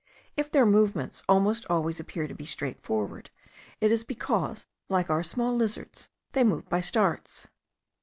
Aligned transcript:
If 0.35 0.49
their 0.49 0.65
movements 0.65 1.21
almost 1.29 1.67
always 1.69 1.99
appear 1.99 2.27
to 2.27 2.33
be 2.33 2.47
straight 2.47 2.81
forward, 2.81 3.29
it 3.79 3.91
is 3.91 4.03
because, 4.03 4.65
like 4.89 5.11
our 5.11 5.21
small 5.21 5.55
lizards, 5.55 6.09
they 6.31 6.43
move 6.43 6.67
by 6.67 6.81
starts. 6.81 7.47